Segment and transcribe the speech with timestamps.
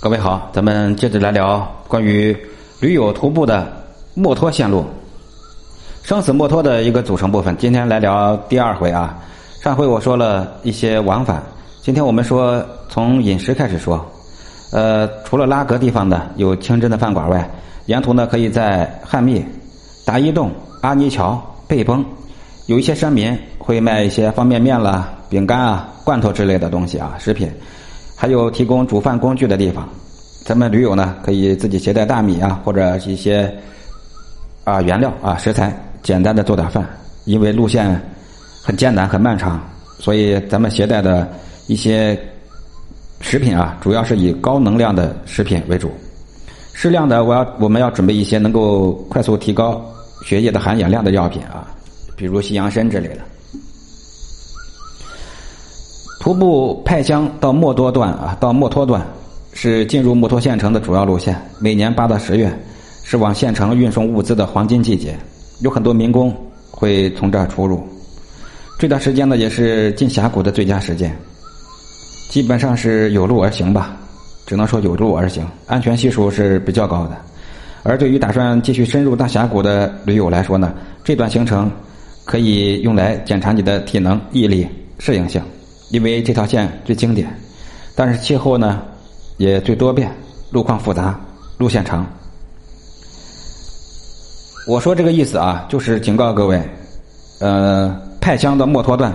[0.00, 2.36] 各位好，咱们接着来聊关于
[2.78, 3.66] 驴友徒步的
[4.14, 4.84] 墨脱线路。
[6.04, 9.18] 生死墨脱的一个组成部分，今天来聊第二回啊。
[9.60, 11.42] 上回我说了一些往返，
[11.82, 14.00] 今天我们说从饮食开始说。
[14.70, 17.50] 呃，除了拉格地方的有清真的饭馆外，
[17.86, 19.44] 沿途呢可以在汉密、
[20.06, 22.04] 达伊洞、阿尼桥、贝崩，
[22.66, 27.50] 有一些山民会卖一些方便面啦、饼干啊、罐头之类的东西啊，食品。
[28.20, 29.88] 还有提供煮饭工具的地方，
[30.44, 33.48] 咱们驴友呢可以自己携带大米啊，或者一些
[34.64, 36.84] 啊原料啊食材，简单的做点饭。
[37.26, 38.00] 因为路线
[38.64, 39.62] 很艰难很漫长，
[40.00, 41.30] 所以咱们携带的
[41.68, 42.18] 一些
[43.20, 45.88] 食品啊，主要是以高能量的食品为主。
[46.74, 49.80] 适量的，我要我们要准备一些能够快速提高
[50.24, 51.68] 血液的含氧量的药品啊，
[52.16, 53.20] 比如西洋参之类的。
[56.20, 59.06] 徒步派乡到墨多段啊，到墨脱段
[59.52, 61.40] 是进入墨脱县城的主要路线。
[61.60, 62.52] 每年八到十月
[63.04, 65.16] 是往县城运送物资的黄金季节，
[65.60, 66.34] 有很多民工
[66.70, 67.80] 会从这儿出入。
[68.78, 71.16] 这段时间呢，也是进峡谷的最佳时间。
[72.30, 73.96] 基本上是有路而行吧，
[74.44, 77.16] 只能说有路而行，安全系数是比较高的。
[77.84, 81.70] 而对于打算继续深入大峡谷的驴友来说呢，这段行程
[82.24, 84.66] 可以用来检查你的体能、毅力、
[84.98, 85.40] 适应性。
[85.90, 87.26] 因为这条线最经典，
[87.96, 88.82] 但是气候呢
[89.38, 90.14] 也最多变，
[90.50, 91.18] 路况复杂，
[91.56, 92.06] 路线长。
[94.66, 96.62] 我说这个意思啊，就是警告各位，
[97.40, 99.10] 呃，派乡的墨脱段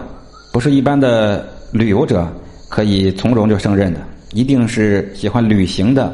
[0.52, 2.28] 不是一般的旅游者
[2.70, 4.00] 可以从容就胜任的，
[4.32, 6.12] 一定是喜欢旅行的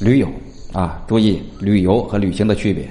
[0.00, 0.26] 驴友
[0.72, 2.88] 啊，注意旅游和旅行的区别。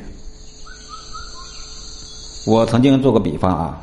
[2.45, 3.81] 我曾经做过比方啊，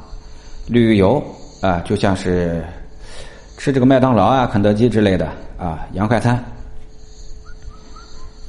[0.69, 1.21] 旅游
[1.61, 2.65] 啊就像是。
[3.65, 5.27] 吃这个麦当劳啊、肯德基之类的
[5.57, 6.39] 啊洋快餐。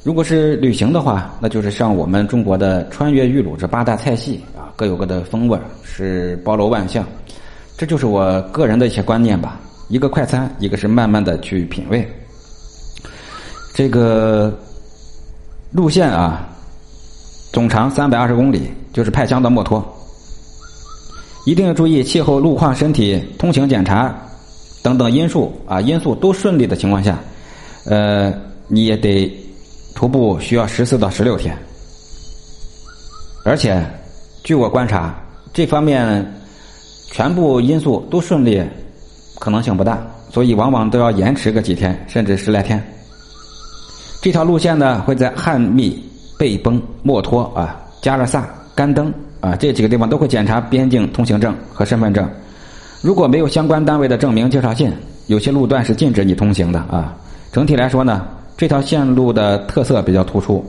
[0.02, 7.02] 如果是旅行的话，那就是像我们中国的川粤豫鲁这八大菜系啊，各有各的风味是包罗万象。
[7.78, 9.58] 这就是我个人的一些观念吧。
[9.88, 12.06] 一个快餐，一个是慢慢的去品味。
[13.72, 14.54] 这个
[15.70, 16.46] 路线啊，
[17.54, 19.82] 总长三百二十公里，就是派乡到墨脱。
[21.46, 24.14] 一定要注意气候、路况、身体、通行检查。
[24.86, 27.18] 等等因素啊，因素都顺利的情况下，
[27.86, 28.32] 呃，
[28.68, 29.28] 你也得
[29.96, 31.58] 徒步需要十四到十六天，
[33.44, 33.84] 而且
[34.44, 35.12] 据我观察，
[35.52, 36.24] 这方面
[37.10, 38.62] 全部因素都顺利，
[39.40, 42.80] 可能性不大，所以往往都要延迟个几天，甚至十来天。
[44.22, 46.00] 这条路线呢，会在汉密、
[46.38, 52.24] 贝崩、墨脱啊、加热萨、甘登啊这几个地方都会检查边境通行证和身份证。
[53.02, 54.92] 如果没有相关单位的证明介绍信，
[55.26, 57.14] 有些路段是禁止你通行的啊。
[57.52, 58.26] 整体来说呢，
[58.56, 60.64] 这条线路的特色比较突出，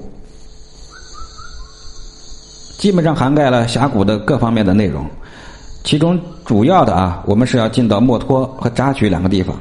[2.80, 5.06] 基本上涵盖了峡谷的各方面的内容。
[5.84, 9.58] 其中主要的啊，我们是要进到墨脱和扎曲两个地方。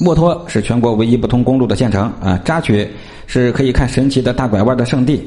[0.00, 2.88] 墨脱是全国唯一不通公路的县城啊，扎曲
[3.26, 5.26] 是可以看神奇的大拐弯的圣地。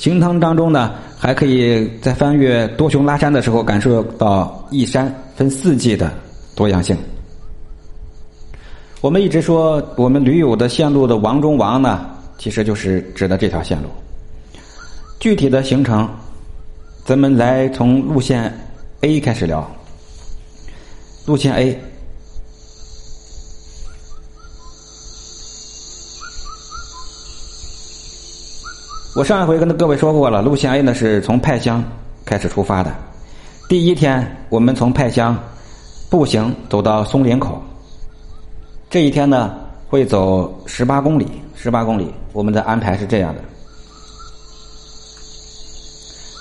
[0.00, 6.10] 行程当中呢，还可以在翻越多雄拉山的时候，感受到一山分四季的
[6.54, 6.96] 多样性。
[9.02, 12.06] 我们一直说，我们驴友的线路的王中王呢，
[12.38, 13.90] 其实就是指的这条线路。
[15.18, 16.08] 具体的行程，
[17.04, 18.50] 咱们来从路线
[19.02, 19.70] A 开始聊。
[21.26, 21.78] 路线 A。
[29.20, 31.84] 我上一回跟各位说过了，路线 A 呢是从派乡
[32.24, 32.90] 开始出发的。
[33.68, 35.38] 第一天，我们从派乡
[36.08, 37.62] 步行走到松林口。
[38.88, 39.54] 这一天呢
[39.90, 43.42] 会走十八公里，十八公里，我们的安排是这样的：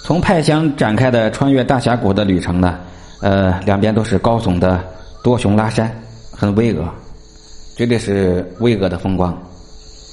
[0.05, 2.79] 从派乡展开的穿越大峡谷的旅程呢，
[3.21, 4.81] 呃，两边都是高耸的
[5.21, 5.93] 多雄拉山，
[6.31, 6.83] 很巍峨，
[7.75, 9.37] 绝对是巍峨的风光，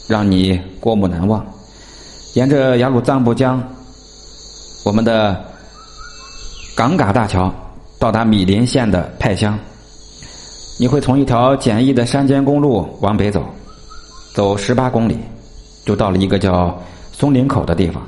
[0.08, 1.46] 让你过目难忘。
[2.36, 3.58] 沿着雅鲁藏布江，
[4.84, 5.42] 我们的
[6.76, 7.50] 岗嘎大桥
[7.98, 9.58] 到达米林县的派乡，
[10.78, 13.42] 你会从一条简易的山间公路往北走，
[14.34, 15.16] 走十八公里，
[15.86, 16.78] 就到了一个叫
[17.10, 18.02] 松林口的地方。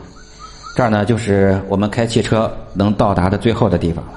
[0.76, 4.12] 这儿呢，就是我们开汽车能到达的最后的地方了。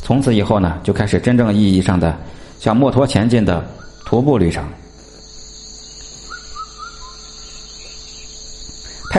[0.00, 2.16] 从此以后呢，就开始真正意义上的
[2.60, 3.64] 向墨脱前进的
[4.06, 4.64] 徒步旅程。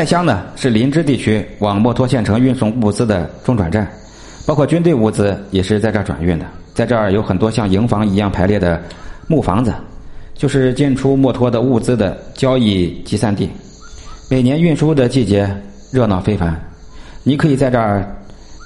[0.01, 3.87] 派乡呢是林芝地区往墨脱县城运送物资的中转站，
[4.47, 6.45] 包括军队物资也是在这儿转运的。
[6.73, 8.81] 在这儿有很多像营房一样排列的
[9.27, 9.71] 木房子，
[10.33, 13.47] 就是进出墨脱的物资的交易集散地。
[14.27, 15.47] 每年运输的季节
[15.91, 16.59] 热闹非凡，
[17.21, 18.03] 你可以在这儿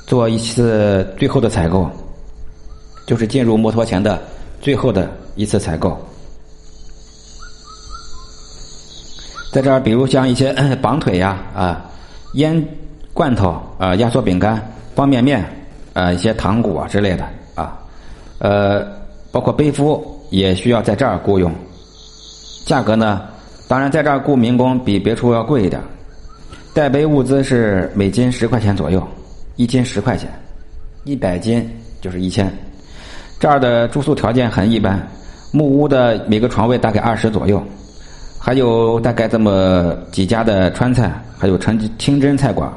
[0.07, 1.91] 做一次最后的采购，
[3.05, 4.21] 就是进入墨脱前的
[4.61, 5.99] 最后的一次采购。
[9.55, 10.51] 在这儿，比如像一些
[10.83, 11.89] 绑腿呀啊、
[12.33, 12.61] 烟
[13.13, 14.61] 罐头啊、压缩饼干、
[14.93, 15.45] 方便面
[15.93, 17.23] 啊、一些糖果之类的
[17.55, 17.79] 啊，
[18.39, 18.85] 呃，
[19.31, 21.49] 包括背夫也需要在这儿雇佣。
[22.65, 23.21] 价格呢，
[23.69, 25.81] 当然在这儿雇民工比别处要贵一点。
[26.73, 29.01] 带背物资是每斤十块钱左右，
[29.55, 30.29] 一斤十块钱，
[31.05, 31.65] 一百斤
[32.01, 32.51] 就是一千。
[33.39, 35.01] 这儿的住宿条件很一般，
[35.53, 37.63] 木屋的每个床位大概二十左右。
[38.45, 42.71] 还有大概这么几家的川菜，还有陈清真菜馆，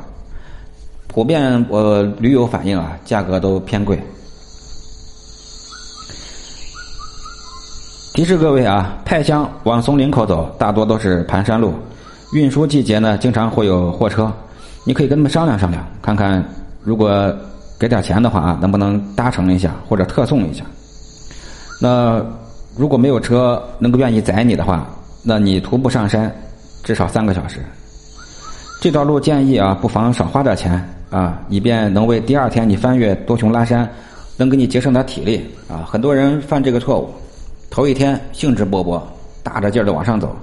[1.08, 4.02] 普遍我驴友反映啊，价格都偏贵。
[8.14, 11.74] 提示各位啊，派乡往松林口走，大多都是盘山路，
[12.32, 14.32] 运输季节呢，经常会有货车，
[14.84, 16.42] 你可以跟他们商量商量，看看
[16.82, 17.30] 如果
[17.78, 20.64] 给点钱的话啊，能不能搭乘一下或者特送一下。
[21.78, 22.24] 那
[22.74, 24.88] 如果没有车能够愿意载你的话，
[25.22, 26.34] 那你徒步上山，
[26.82, 27.58] 至少三个小时。
[28.80, 33.88] 这条路建议啊，不妨少花点钱啊，以便能为第二天你翻越多雄拉山，
[34.36, 35.84] 能给你节省点体力啊。
[35.84, 37.10] 很多人犯这个错误，
[37.70, 39.02] 头一天兴致勃勃，
[39.42, 40.34] 大着劲儿的往上走，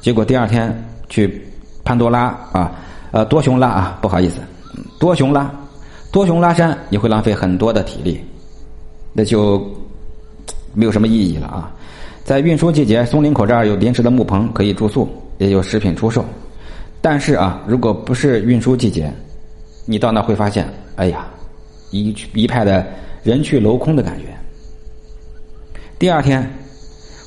[0.00, 0.74] 结果第二天
[1.10, 1.46] 去
[1.84, 2.72] 潘多拉啊，
[3.10, 4.40] 呃多雄拉啊，不好意思，
[4.98, 5.50] 多雄拉，
[6.10, 8.18] 多雄拉山，你会浪费很多的体力，
[9.12, 9.62] 那就
[10.72, 11.70] 没有什么意义了啊。
[12.24, 15.08] 在运输季节，松林口这儿有临时的木棚可以住宿，
[15.38, 16.24] 也有食品出售。
[17.00, 19.12] 但是啊，如果不是运输季节，
[19.86, 21.26] 你到那会发现，哎呀，
[21.90, 22.86] 一一派的
[23.24, 24.26] 人去楼空的感觉。
[25.98, 26.48] 第二天，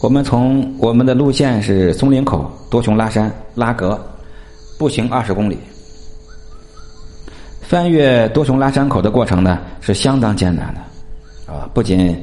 [0.02, 4.00] 我们从我们的路线是松林口、多雄拉山、拉格，
[4.80, 5.58] 步行二十公里。
[7.62, 12.16] 翻越多雄拉山口的过程呢，是相当艰难的，啊，不仅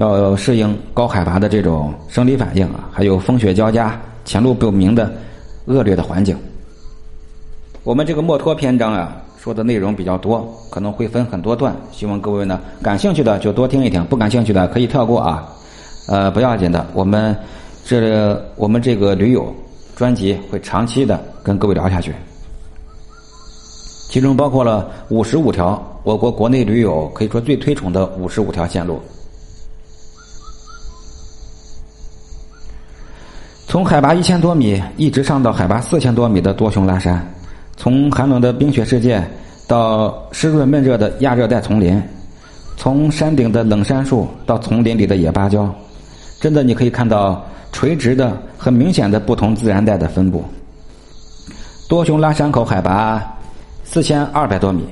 [0.00, 5.12] 要适应高海拔的这种生理反应啊，还有风雪交加、前路不明的
[5.66, 6.34] 恶劣的环境。
[7.84, 15.46] 我们这个墨脱篇章啊，说的内容比较多，可能会分很多段，希望各位呢感兴趣的就多听一听，不感兴趣的可以跳过啊。
[16.08, 17.36] 呃，不要紧的，我们
[17.84, 19.54] 这我们这个驴友
[19.96, 22.14] 专辑会长期的跟各位聊下去，
[24.08, 28.98] 其中包括了五十五条我国国内驴友可以说最推崇的五十五条线路。
[33.70, 37.24] 从海拔一千多米一直上到海拔四千多米的多雄拉山，
[37.76, 39.24] 从寒冷的冰雪世界
[39.68, 42.02] 到湿润闷热的亚热带丛林，
[42.76, 45.72] 从山顶的冷杉树到丛林里的野芭蕉，
[46.40, 50.42] 真的你可以看到垂直的、很明显的不同自然带的分布。
[51.88, 53.22] 多雄拉山口海拔
[53.84, 54.84] 四千二百多米，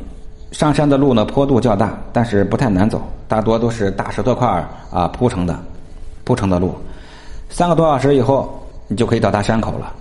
[0.52, 5.58] 上山的路呢坡度较大，但是不太难走，大多都是大石头块啊铺成的，
[6.22, 6.72] 铺成的路。
[7.50, 8.54] 三个多小时以后。
[8.88, 9.92] 你就可以到达山口了，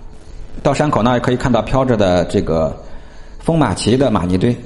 [0.62, 2.74] 到山口那儿可以看到飘着的这个
[3.38, 4.56] 风马旗的玛尼堆。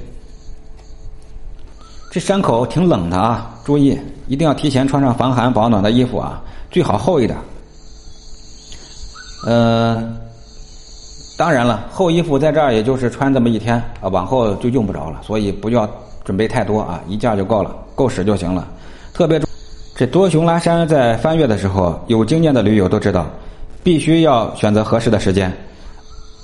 [2.11, 3.99] 这山口挺冷的啊，注意
[4.29, 6.41] 一定要提前穿上防寒保暖的衣服啊，
[6.71, 7.37] 最好厚一点。
[9.45, 10.09] 呃，
[11.37, 15.89] 当然了，厚衣服在这儿也就是穿这么一天啊，往后就用不着了，所以不要
[16.23, 18.69] 准备太多啊，一件就够了，够使就行了。
[19.13, 19.41] 特别
[19.97, 23.27] 这多雄拉山在翻越的时候，有经验的驴友都知道。
[23.83, 25.53] 必须要选择合适的时间，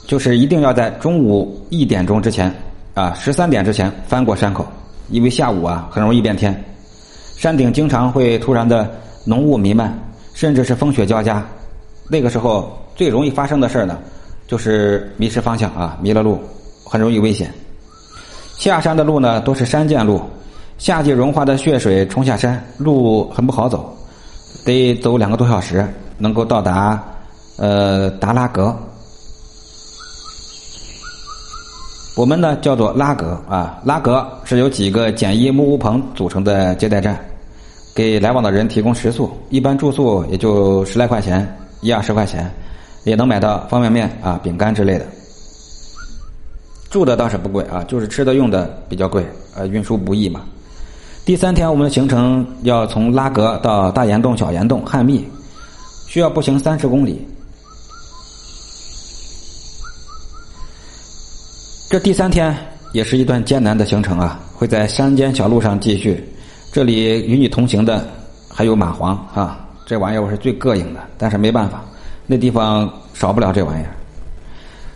[0.06, 2.52] 就是一定要在中午一点钟之前，
[2.94, 4.66] 啊，十三点之前翻过山口，
[5.08, 6.64] 因为下午啊很容易变天，
[7.36, 8.90] 山顶经常会突然的
[9.24, 9.96] 浓雾弥漫，
[10.34, 11.46] 甚至是风雪交加，
[12.08, 13.96] 那个时候最容易发生的事儿呢，
[14.48, 16.40] 就是迷失方向啊，迷了路，
[16.84, 17.48] 很容易危险。
[18.56, 20.20] 下山的路呢都是山涧路，
[20.78, 23.96] 夏季融化的雪水冲下山，路很不好走，
[24.64, 27.00] 得走两个多小时能够到达。
[27.58, 28.72] 呃，达拉格，
[32.16, 33.80] 我们呢叫做拉格啊。
[33.84, 37.18] 拉格是由几个简易木屋棚组成的接待站，
[37.96, 42.48] 给来往的人提供食宿，一般住宿也就十来块钱，一二十块钱，
[43.02, 45.04] 也能买到方便面啊、饼干之类的。
[46.90, 50.42] 住的倒是不贵啊，就是吃的用的比较贵，呃，运输不易嘛。
[51.26, 55.26] 第三天，我们的行程要从拉格到大岩洞、小岩洞、汉密，
[56.06, 57.26] 需要步行三十公里。
[61.90, 62.54] 这第三天
[62.92, 66.22] 也是一段艰难的行程啊，会在山间小路上继续。
[66.70, 68.06] 这里与你同行的
[68.46, 71.82] 还有蚂蟥啊，这玩意儿我是最膈应的，但是没办法，
[72.26, 73.90] 那地方少不了这玩意儿。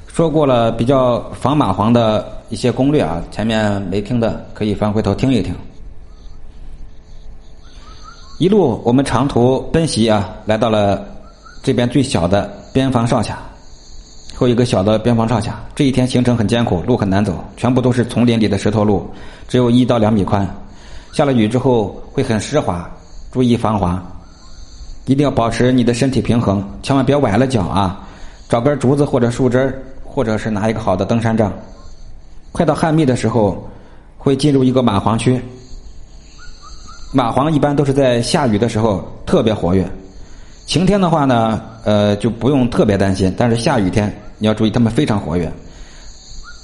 [0.06, 5.54] 说过了比较防蚂蟥的一些攻略啊，前面没听的可以翻回头听一听。
[8.38, 11.02] 一路我们长途奔袭啊，来到了
[11.62, 13.38] 这边最小的边防哨卡，
[14.42, 15.62] 做一个小的边防哨卡。
[15.72, 19.08] 这一天行程很艰苦，路很难走，全部都是丛林里的石头路，
[19.46, 20.44] 只有一到两米宽。
[21.12, 22.90] 下了雨之后会很湿滑，
[23.30, 24.04] 注意防滑，
[25.06, 28.04] 一定要保持你的身体平衡，千万别崴了脚啊！
[28.48, 29.72] 找根竹子或者树枝。
[30.04, 31.52] 或者是拿一个好的登山杖。
[32.50, 33.70] 快到汉密的时候，
[34.18, 35.40] 会进入一个蚂蟥区。
[37.14, 39.88] 蚂蟥一般都是在下雨的时候特别活跃，
[40.66, 43.34] 晴天的话呢，呃，就不用特别担心。
[43.36, 45.50] 但是下雨天你要注意，它们非常活跃。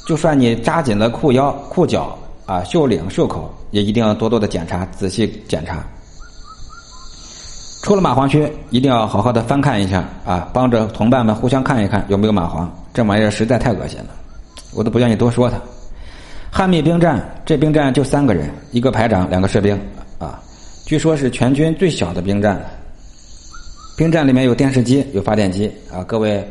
[0.06, 5.84] 就算你扎紧了裤腰、裤脚啊、袖领、袖口，也一定要多多的检查，仔细检查。
[7.82, 12.66] 出了蚂蟥区，一定要好好的翻看一下啊，帮着同伴们互相看一看有没有蚂蟥。
[12.94, 14.08] 这玩意儿实在太恶心了，
[14.74, 15.56] 我都不愿意多说它。
[16.50, 19.78] 汉密兵站，这兵站就三个人，一个排长，两个士兵
[20.18, 20.40] 啊。
[20.86, 22.58] 据说是全军最小的兵站。
[23.98, 26.04] 兵站里面有电视机，有发电机啊。
[26.04, 26.48] 各位，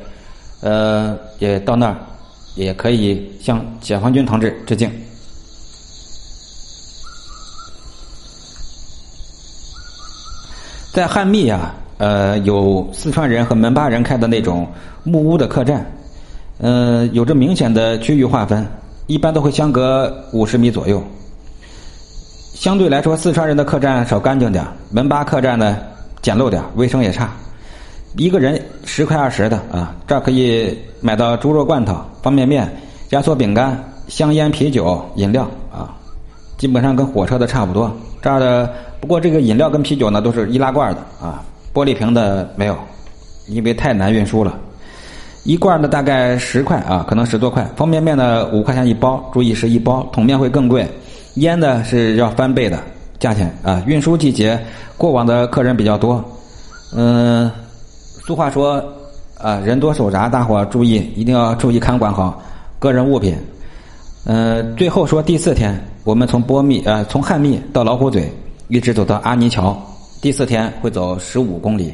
[0.60, 1.96] 呃，也到那儿，
[2.56, 4.92] 也可以向解放军同志致敬。
[10.92, 14.68] 在汉密啊，呃，有四川人和门巴人开的那种
[15.06, 15.89] 木屋的客栈。
[16.60, 18.68] 嗯，有着明显的区域划分，
[19.06, 21.01] 一般都会相隔五十米左右。
[22.56, 25.77] 相对来说，四川人的客栈少干净点门巴客栈呢
[26.27, 27.31] 简陋点卫生也差。
[28.17, 32.69] 一个人十块二十的啊，这儿可以买到猪肉罐头、方便面、
[33.12, 35.96] 压缩饼干、香烟、啤酒、饮料啊，
[36.57, 37.89] 基本上跟火车的差不多。
[38.22, 38.69] 这儿的
[39.00, 41.41] 不过这个饮料跟啤酒呢都是易拉罐的啊，
[41.74, 42.77] 玻璃瓶的没有，
[43.48, 44.60] 因为太难运输了。
[45.46, 47.63] 一罐呢大概十块啊，可能十多块。
[47.77, 50.86] 方便面呢五块钱一包，注意是一包，桶面会更贵。
[51.36, 52.77] 烟呢是要翻倍的
[53.20, 53.84] 价钱啊。
[53.86, 54.60] 运输季节
[54.98, 56.24] 过往的客人比较多，
[56.96, 57.52] 嗯，
[58.26, 58.84] 俗话说
[59.38, 62.42] 啊人多手杂，大伙注意一定要注意看管好
[62.80, 63.36] 个人物品。
[64.26, 68.30] 嗯，最后说第四天，我们从波密呃从汉密到老虎嘴，
[68.68, 69.78] 一直走到阿尼桥，
[70.22, 71.94] 第四天会走十五公里。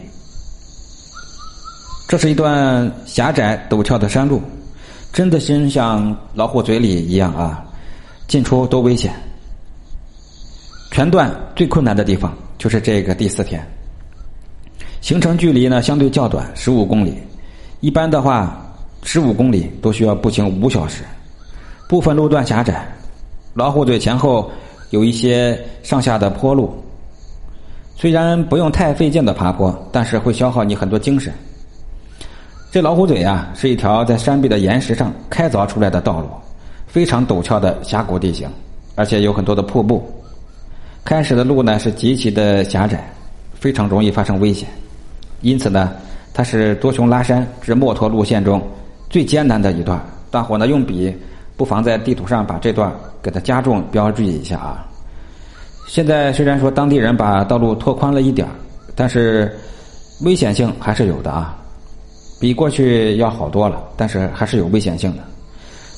[2.08, 4.42] 这是一段狭窄陡峭的山路，
[5.12, 7.63] 真的真像老虎嘴里一样啊，
[8.27, 9.13] 进出都危险。
[10.93, 13.59] 全段最困难的地方就是这个第四天，
[15.01, 17.15] 行程距离呢相对较短，十五公里，
[17.79, 18.63] 一般的话
[19.01, 21.03] 十五公里都需要步行五小时，
[21.89, 22.88] 部分路段狭窄，
[23.55, 24.51] 老虎嘴前后
[24.91, 26.71] 有一些上下的坡路，
[27.95, 31.33] 虽然不用太费劲的爬坡，但是会消耗你很多精神。
[32.71, 36.27] 这老虎嘴啊，是一条在山壁的岩石上开凿出来的道路，
[36.85, 38.47] 非常陡峭的峡谷地形，
[38.93, 40.07] 而且有很多的瀑布。
[41.05, 43.13] 开始的路呢是极其的狭窄，
[43.53, 44.69] 非常容易发生危险，
[45.41, 45.91] 因此呢，
[46.33, 48.62] 它是多雄拉山至墨脱路线中
[49.10, 50.01] 最艰难的一段。
[50.31, 51.13] 大伙呢用笔
[51.57, 52.91] 不妨在地图上把这段
[53.22, 54.88] 给它加重标记一下啊。
[55.88, 58.48] 现在虽然说当地人把道路拓宽了一点
[58.95, 59.53] 但是
[60.22, 61.57] 危险性还是有的啊。
[62.39, 65.24] 比过去要好多了，但是还是有危险性的，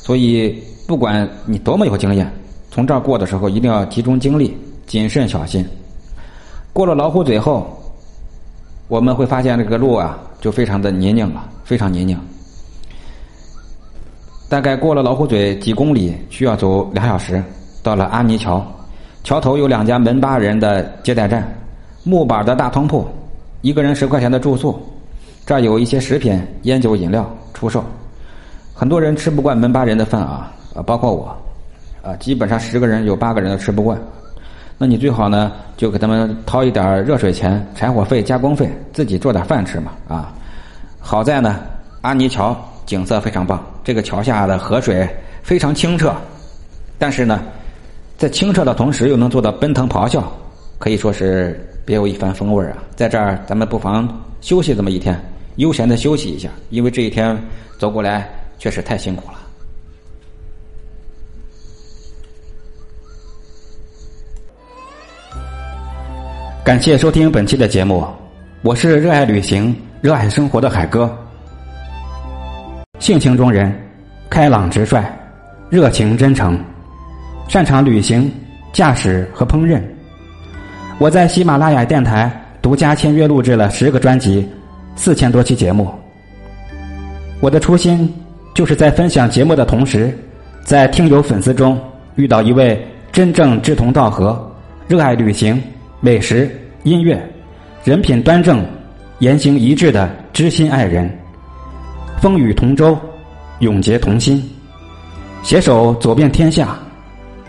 [0.03, 2.31] 所以不管你多么有经验，
[2.69, 5.65] 从这儿过的时候一定要集中精力，谨慎小心。
[6.73, 7.67] 过了老虎嘴后，
[8.87, 12.17] 我们会发现这个路啊，就非常的泥泞了，非常泥泞。
[14.47, 17.41] 大概过了老虎嘴几公里，需要走两小时，
[17.81, 18.63] 到了阿尼桥，
[19.23, 21.47] 桥头有两家门巴人的接待站，
[22.03, 23.07] 木板的大通铺，
[23.61, 24.79] 一个人十块钱的住宿。
[25.45, 27.83] 这儿有一些食品、烟酒、饮料出售，
[28.73, 31.35] 很多人吃不惯门巴人的饭啊，啊，包括我，
[32.01, 33.99] 啊，基本上十个人有八个人都吃不惯。
[34.77, 40.33] 那你最好呢，就给他们掏一点热水钱、柴火费、加工费，自己做点饭吃嘛，啊。
[40.99, 41.61] 好在呢，
[42.01, 42.53] 阿尼桥
[42.85, 45.07] 景色非常棒，这个桥下的河水
[45.41, 46.13] 非常清澈，
[46.99, 47.41] 但是呢，
[48.17, 50.23] 在清澈的同时又能做到奔腾咆哮，
[50.77, 52.77] 可以说是别有一番风味啊。
[52.95, 54.07] 在这儿，咱们不妨
[54.41, 55.17] 休息这么一天。
[55.55, 57.37] 悠闲的休息一下，因为这一天
[57.79, 58.29] 走过来
[58.59, 59.37] 确实太辛苦了。
[66.65, 68.03] 感谢收听本期的节目，
[68.63, 71.15] 我是热爱旅行、热爱生活的海哥，
[72.97, 73.71] 性情中人，
[74.31, 75.05] 开朗直率，
[75.69, 76.59] 热情真诚，
[77.47, 78.31] 擅长旅行、
[78.73, 79.79] 驾驶和烹饪。
[80.97, 82.31] 我在喜马拉雅电台
[82.63, 84.49] 独家签约录制了十个专辑。
[84.95, 85.87] 四千多期节目，
[87.41, 88.11] 我的初心
[88.55, 90.17] 就是在分享节目的同时，
[90.63, 91.79] 在听友粉丝中
[92.15, 94.51] 遇到一位真正志同道合、
[94.87, 95.61] 热爱旅行、
[95.99, 96.49] 美食、
[96.83, 97.19] 音乐、
[97.83, 98.63] 人品端正、
[99.19, 101.09] 言行一致的知心爱人，
[102.21, 102.97] 风雨同舟，
[103.59, 104.43] 永结同心，
[105.41, 106.77] 携手走遍天下，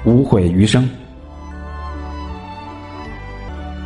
[0.04, 0.88] 无悔余生。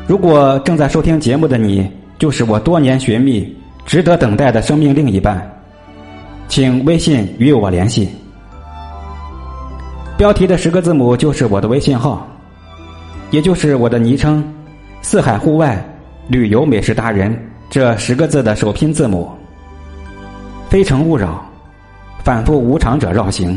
[0.07, 1.89] 如果正在收听节目的你，
[2.19, 5.51] 就是我多年寻觅、值得等待的生命另一半，
[6.49, 8.09] 请微信与我联系。
[10.17, 12.29] 标题的十个字母就是我的微信号，
[13.31, 14.45] 也就是我的昵称
[15.03, 15.83] “四海户外
[16.29, 17.37] 旅游美食达人”
[17.71, 19.31] 这十个字的首拼字母。
[20.69, 21.41] 非诚勿扰，
[22.25, 23.57] 反复无常者绕行。